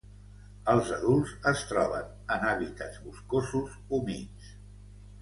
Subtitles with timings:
[0.71, 2.09] Els adults es troben
[2.39, 4.55] en hàbitats boscosos humits.